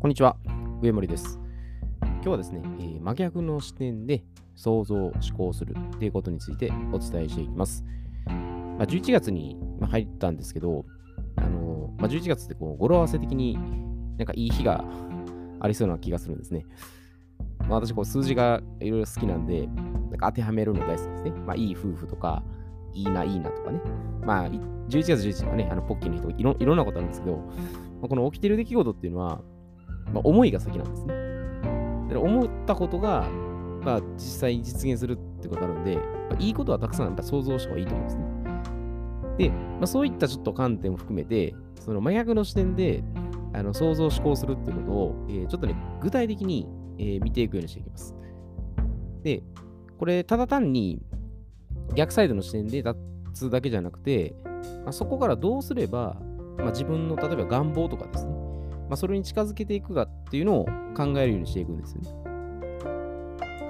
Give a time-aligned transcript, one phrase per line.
[0.00, 0.34] こんにちは、
[0.80, 1.38] 上森です。
[2.00, 4.24] 今日はですね、えー真逆の視点で
[4.56, 7.84] 想像、思考するということについてお伝えしていきます。
[8.24, 10.86] まあ、11月に入ったんですけど、
[11.36, 13.58] あのーまあ、11月ってこう語呂合わせ的に
[14.16, 14.82] なんかいい日が
[15.60, 16.64] ありそうな気がするんですね。
[17.68, 21.32] まあ、私、数字がいろいろ好きなんで、なんか当てはめるの大好きですね。
[21.46, 22.42] まあ、いい夫婦とか、
[22.94, 23.82] いいな、いいなとかね。
[24.24, 24.58] まあ、11
[24.88, 27.38] 月11日はね、あのポッキーの人いろいろんなことあるんですけど、
[28.00, 29.42] この起きてる出来事っていうのは、
[30.12, 31.14] まあ、思いが先なんですね。
[32.08, 33.28] だから思ったことが、
[33.84, 38.24] まあ、実際に実現するってことがあるんで、まあ、いいことはたくさんやっぱ想像した方がいいと思うんですね。
[39.38, 43.02] で、まあ、そういったちょっと観点も含めて、その真逆の視点で
[43.52, 48.14] あの想像思考するっていうことを、えーちょっとね、具体的に、えー見ていくようにしていきます。
[49.22, 49.42] で、
[49.98, 51.02] これ、ただ単に
[51.94, 52.96] 逆サイドの視点で立
[53.32, 54.34] つだけじゃなくて、
[54.84, 56.16] まあ、そこからどうすれば、
[56.58, 58.32] まあ、自分の例えば願望とかですね、
[58.90, 60.64] まあ、それに近づけていくかっていうのを
[60.96, 62.10] 考えるようにしていくんですよね。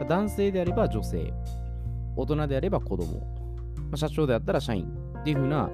[0.09, 1.31] 男性であれば女性、
[2.17, 3.21] 大人であれば子供、
[3.77, 4.87] まあ、社長であったら社員
[5.21, 5.69] っていう風な、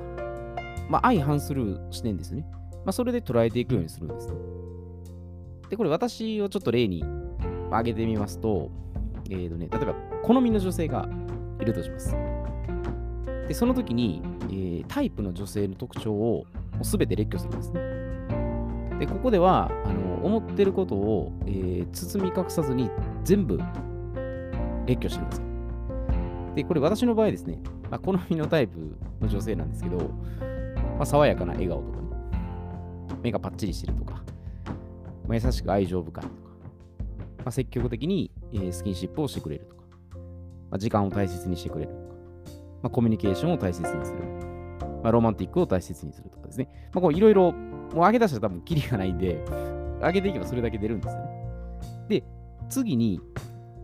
[0.90, 2.44] まあ、相反する視点ですね。
[2.84, 4.34] まあ、それで捉えていくようにするんですね。
[5.70, 7.04] で、これ私をちょっと例に
[7.68, 8.72] 挙げてみますと、
[9.30, 11.08] えーとね、例えば好みの女性が
[11.60, 12.16] いるとします。
[13.46, 16.46] で、その時に、えータイプの女性の特徴を
[16.82, 18.05] 全て列挙するんですね。
[18.98, 22.90] で、ここでは、あの思ってることを、えー包み隠さずに
[23.22, 23.58] 全部
[24.86, 25.46] 列挙してるんですよ。
[26.54, 27.58] で、これ私の場合ですね、
[27.90, 28.78] まあ、好みのタイプ
[29.20, 32.08] の女性なんですけど、まあ、爽やかな笑顔とかね、
[33.22, 34.22] 目がパッチリしてるとか、
[35.28, 36.34] まあ、優しく愛情深いとか、
[37.38, 39.82] まあ、積極的に、えースキンシップをしてくれるとか、
[40.70, 42.00] まあ、時間を大切にしてくれるとか、
[42.82, 44.18] まあ、コミュニケーションを大切にする、
[45.02, 47.54] まあ、ロマンティックを大切にするとかですね、まあ、こういろいろ、
[47.92, 49.44] もう上げ出したら多分キリがないんで、
[50.00, 51.28] 上げていけばそれだけ出るんですよね。
[52.08, 52.24] で、
[52.68, 53.20] 次に、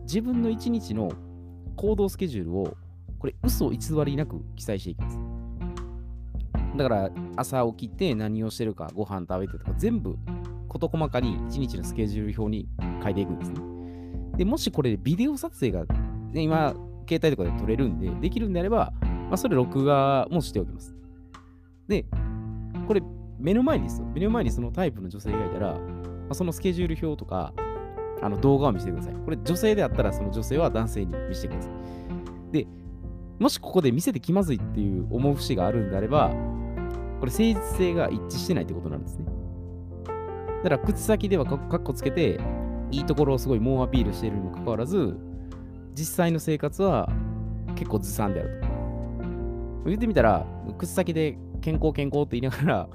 [0.03, 1.11] 自分の一日の
[1.75, 2.77] 行動スケジュールを、
[3.19, 5.19] これ、嘘偽りなく記載していきます。
[6.77, 10.17] だから、朝起きて何をしてるか、ご飯食べてとか、全部、
[10.67, 12.67] 事細かに一日のスケジュール表に
[13.03, 13.61] 書いていくんですね。
[14.37, 15.85] で、もしこれ、ビデオ撮影が、
[16.31, 16.73] ね、今、
[17.07, 20.95] 携帯とかで撮れるんで、できるんであれば、まあ、それ録画もしておきます。
[21.87, 22.05] で、
[22.87, 23.01] これ、
[23.43, 24.07] 目の前にですよ。
[24.15, 25.79] 目の前にそのタイプの女性がいたら、ま
[26.29, 27.53] あ、そのスケジュール表とか、
[28.21, 29.13] あの動画を見せてください。
[29.13, 32.53] これ、女性であったら、その女性は男性に見せてください。
[32.53, 32.67] で、
[33.37, 36.29] もしここで見せて気まずいっていう思う節があるんであれば、
[37.19, 39.25] これ、誠実性が一致してないってことなんですね。
[40.63, 42.39] だから、口先ではかかっこつけて、
[42.91, 45.17] いいところをすごい猛アピールしているにもかかわらず、
[45.95, 47.09] 実際の生活は
[47.75, 48.67] 結構ずさんであると。
[49.85, 50.45] 言ってみたら、
[50.77, 52.89] 口先で健康健康って言いながら、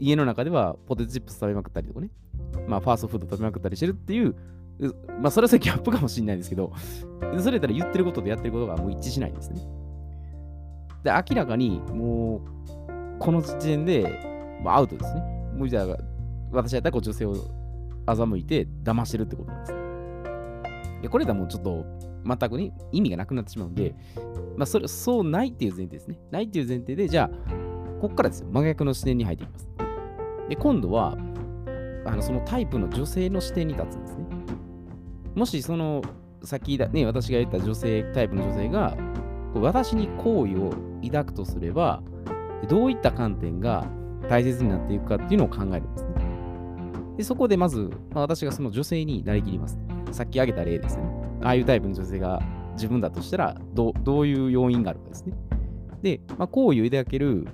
[0.00, 2.10] 家の中ではポテトチップス食べまくったりとかね、
[2.66, 4.34] まあ、ファーストフード食べまくったりしてるっていう、
[5.20, 6.72] まあ、それはそれギャップかもしれないですけど、
[7.38, 9.60] それやったら言ってることとやってることがもう一致しないですね。
[11.04, 14.02] で、明らかにもう、この時点で、
[14.60, 15.20] もうアウトですね。
[15.54, 15.98] もうじゃあ、
[16.50, 17.34] 私やったらこう女性を
[18.06, 19.74] 欺いて騙してるってことなんです。
[21.02, 21.84] で、これだもうちょっと、
[22.26, 23.94] 全くね、意味がなくなってしまうんで、
[24.56, 26.18] まあ、それ、そうないっていう前提ですね。
[26.30, 28.48] ないっていう前提で、じゃあ、こっからですよ。
[28.50, 29.73] 真逆の視点に入っていきます。
[30.48, 31.16] で、今度は、
[32.06, 34.26] あのそのタイプの女性の視点に立つんですね。
[35.34, 36.02] もしその
[36.42, 38.96] 先だ、ね、私が言った女性、タイプの女性が、
[39.54, 40.74] 私に好意を
[41.04, 42.02] 抱くとすれば、
[42.68, 43.86] どういった観点が
[44.28, 46.10] 大切になっていくかっていうのを考えるんですね。
[47.16, 49.78] で、そこでまず、まあ、私がその女性になりきります。
[50.12, 51.04] さっき挙げた例ですね。
[51.42, 52.42] ああいうタイプの女性が
[52.74, 55.34] 自分だとしたら、どどういう要因があるかですね。
[56.02, 57.46] で、まあ、好意を抱ける、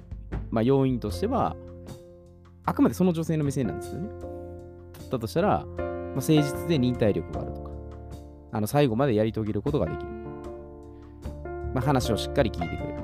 [0.50, 1.56] まあ、要因としては、
[2.64, 4.08] あくまでその女性の目線なんですよね。
[5.10, 7.70] だとしたら、まあ、誠実で忍耐力があるとか、
[8.52, 10.10] あの最後までやり遂げることができる。
[11.74, 13.00] まあ、話をしっかり聞いてくれる。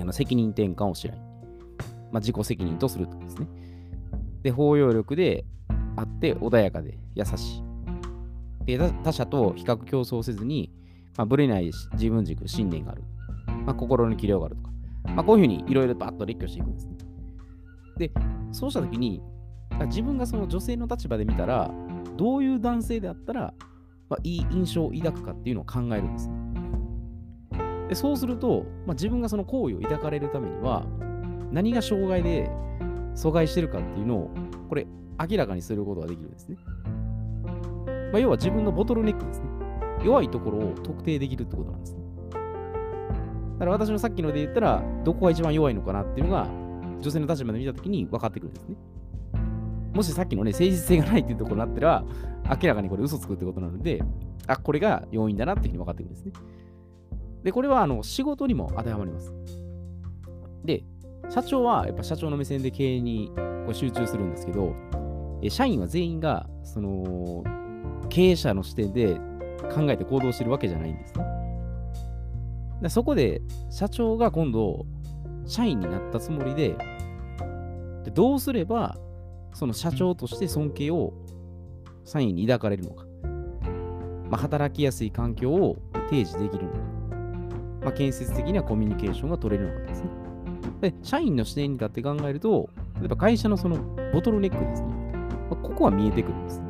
[0.00, 1.18] あの責任転換をしない。
[2.10, 3.46] まあ、自己責任とするとかですね。
[4.42, 5.44] で、包容力で
[5.96, 7.64] あって穏やかで優しい。
[8.66, 10.70] で他者と比較競争せずに、
[11.16, 13.02] まあ、ぶれない自分軸、信念がある。
[13.66, 14.70] まあ、心の器量があるとか。
[15.14, 16.96] まあ、こういうふうにいろいろバッと列挙していくんですね。
[18.00, 18.12] で、
[18.50, 19.22] そうしたときに、
[19.86, 21.70] 自分がその女性の立場で見たら、
[22.16, 23.54] どういう男性であったら、
[24.08, 26.30] まあ、いい印象を抱くかっていうのを考えるんです。
[27.88, 30.84] でそうすると、まあ、自分がその行為を抱かれるためには、
[31.52, 32.50] 何が障害で
[33.14, 34.30] 阻害してるかっていうのを、
[34.68, 34.86] これ、
[35.28, 36.56] 明らかにすることができるんですね。
[38.12, 39.46] まあ、要は自分のボトルネックですね。
[40.04, 42.00] 弱いところを特定できるってことなんですね。
[42.32, 42.38] だ
[43.58, 46.59] から私のさっきので言ったら、どこが一番弱いのかなっていうのが、
[47.00, 48.76] 女性の立場で見たときに分かってくるんですね。
[49.92, 52.04] もしさっきのね、誠実性がないっていうところになったら、
[52.62, 54.02] 明らかにこれ嘘つくってことなので、
[54.46, 56.32] あ、これが要因だなっていうふうに分かってくるんですね。
[57.42, 59.32] で、これはあの仕事にも当てはまります。
[60.64, 60.84] で、
[61.28, 64.74] 社長はやっぱ社長の目線で経営にこう集中するんですけど、
[65.48, 67.44] 社員は全員がその
[68.08, 69.14] 経営者の視点で
[69.74, 71.24] 考えて行動してるわけじゃないんですね。
[72.82, 74.86] でそこで社長が今度
[75.46, 76.76] 社員になったつもりで
[78.04, 78.96] でどうすれば
[79.54, 81.12] その社長として尊敬を
[82.04, 83.04] 社員に抱かれるのか、
[84.30, 85.76] まあ、働きやすい環境を
[86.08, 86.78] 提示できるのか、
[87.82, 90.10] まあ、建設的なコミュニケーションが取れるのかですね。
[90.80, 93.76] で、社員の視点に立って考えると、例えば会社のその
[94.12, 94.88] ボトルネックですね。
[95.50, 96.62] まあ、ここは見えてくるんです。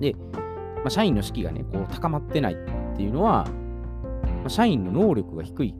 [0.00, 0.14] で、
[0.76, 2.56] まあ、社員の士気がね、こう高まってないっ
[2.96, 3.44] ていうのは、
[4.24, 5.74] まあ、社員の能力が低い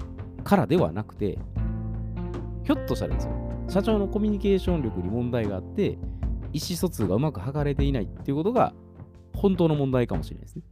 [0.44, 1.38] からではなくて、
[2.64, 3.32] ひょっとしたらですよ、
[3.69, 5.99] 社長のコミュニケーション力に問題があって、
[6.53, 8.75] 意思疎通がうまく図れていないっていうことが
[9.35, 10.62] 本当の問題かもしれないですね。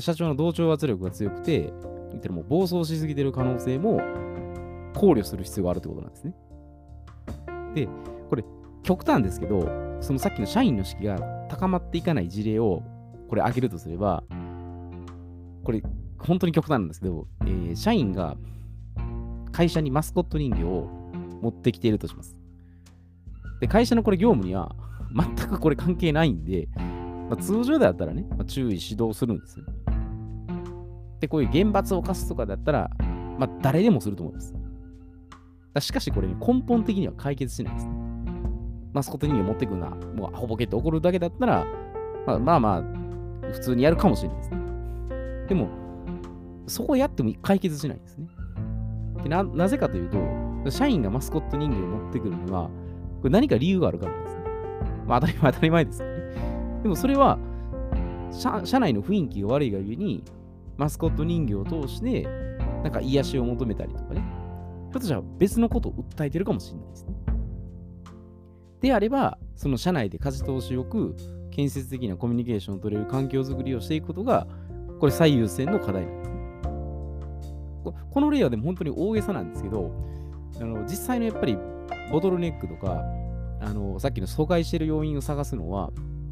[0.00, 1.72] 社長の同調圧力が強くて、
[2.10, 4.00] 言ったらもう暴走しすぎてる可能性も
[4.94, 6.34] 考慮する必要があるってことなんですね。
[7.74, 7.88] で、
[8.28, 8.44] これ、
[8.82, 9.68] 極端ですけど、
[10.00, 11.18] そのさっきの社員の士気が
[11.48, 12.82] 高まっていかない事例を
[13.28, 14.24] これ挙げるとすれば、
[15.64, 15.82] これ、
[16.18, 18.36] 本当に極端なんですけど、えー、社員が
[19.52, 21.01] 会社にマスコット人形を
[21.42, 22.36] 持ってきているとします。
[23.60, 24.74] で、会社のこれ業務には
[25.14, 26.68] 全くこれ関係ないんで、
[27.28, 29.66] まあ、通常だったらね、まあ、注意指導するんですよ。
[31.20, 32.90] で、こういう厳罰を犯すとかだったら、
[33.38, 34.54] まあ、誰でもすると思います。
[35.80, 37.92] しかしこれ、ね、根本的には解決しないですね。
[38.92, 41.66] マスコット人形持ってくるな、もうアホボケって怒るだけだったら、
[42.26, 44.56] まあまあまあ、普通にやるかもしれないですね。
[45.48, 45.68] でも、
[46.66, 48.28] そこをやっても解決しないんですね。
[49.22, 50.18] でななぜかというと、
[50.70, 52.70] 社員がマスコット人形を持ってくるには、
[53.20, 54.42] これ何か理由があるからですね。
[55.06, 56.14] まあ当たり前 当たり前ですよね。
[56.82, 57.38] でもそれは
[58.30, 60.24] 社、社内の雰囲気が悪いがゆえに、
[60.76, 62.26] マスコット人形を通して、
[62.82, 64.20] なんか癒しを求めたりとかね、
[64.90, 67.14] ひょっとしたら別のことを訴えてるかもしれないですね。
[68.80, 71.14] であれば、その社内で舵通しよく、
[71.52, 74.48] 建設的なコミュニケーションを取れる環境づくりをしていくことが、
[74.98, 76.32] これ最優先の課題なんですね。
[78.10, 79.92] この例はでも本当に大げさなんですけど、
[80.60, 81.58] あの実際のやっぱり
[82.10, 83.02] ボトルネックとか、
[83.60, 85.90] あのさっきの疎開している要因を探すのは、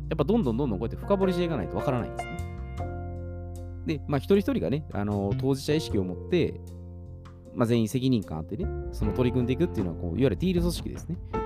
[0.08, 2.36] やっぱどんどんどんどんこうやって深掘りしていかないとわからないんですね。
[3.86, 6.60] で、まあ一人一人がね、あの当事者意識を持って、
[7.54, 11.16] まあ、全員責任感あってね、その取り組んでいくっていうのはこう、いわゆるティール組織ですね。
[11.32, 11.38] ま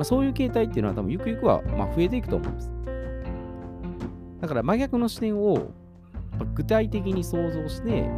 [0.00, 2.70] あ、そういう形態っていうのは多分ゆくゆくはまあ増えていくと思います。
[4.40, 5.72] だから真逆の視点を
[6.54, 8.08] 具体的に想像して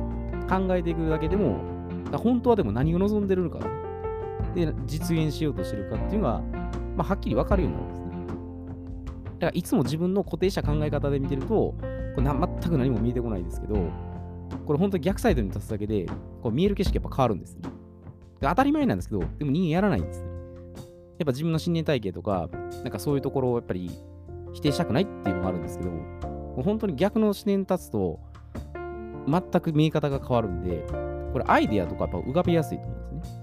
[0.49, 1.61] 考えていくだけでも、
[2.13, 3.61] 本当はでも何を望んでるのか、
[4.55, 6.41] で、実現しようとしてるかっていうのが、
[6.97, 8.11] まあ、はっきり分かるようになるんですね。
[9.27, 11.77] だからいつも自分の固定した考え方で見てると、こ
[12.19, 13.75] れ全く何も見えてこないですけど、
[14.67, 16.07] これ本当に逆サイドに立つだけで、
[16.43, 17.63] こう見える景色やっぱ変わるんですね。
[18.41, 20.29] 当たり前なんですけど、でも人間やらないんですね。
[21.19, 22.49] やっぱ自分の信念体系とか、
[22.83, 23.91] なんかそういうところをやっぱり
[24.53, 28.21] 否定したくないっていうのがあるんですけど、も本当に逆の視点に立つと、
[29.27, 30.85] 全く見え方が変わるんで、
[31.33, 33.40] これアイデアとかやっぱ浮かびやすいと思うんですね。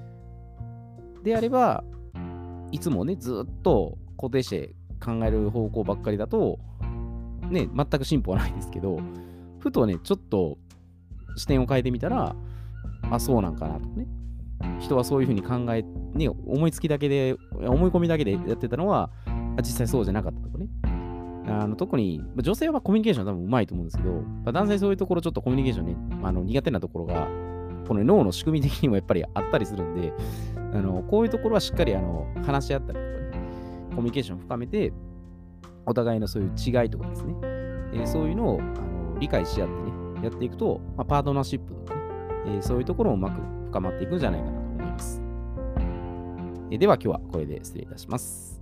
[1.23, 1.83] であれば、
[2.71, 6.59] いつもね、ずっと固定して考える方向ばっかりだと、
[7.49, 8.99] ね、全く進歩はないですけど、
[9.59, 10.57] ふとね、ちょっと
[11.35, 12.35] 視点を変えてみたら、
[13.09, 14.07] あ、そうなんかなとね。
[14.79, 19.11] 人はそういうふうに考え、ね、思いつきだけで、思い込みだけでやってたのは、
[19.59, 20.67] 実際そうじゃなかったとかね。
[21.49, 27.27] あの特に、女性はコミュニケーション多分うまいと思うんですけど、男性そういうところちょっとコミュニケーションね、あの苦手なところが、
[27.87, 30.13] この脳の仕組み的にもやっぱりあったりするんで、
[30.73, 33.39] あのこういうところはしっかりあの話し合ったりとかね、
[33.89, 34.93] コミュニケーションを深めて、
[35.85, 39.73] お互いのそういう違いとかですね、えー、そういうのをあの理解し合って
[40.19, 42.01] ね、やっていくと、まあ、パートナーシップとかね、
[42.47, 45.21] えー、そういうところもうまく深まっていくんじゃないかなと思います。
[46.71, 48.56] えー、では今日はこれで失礼いたします。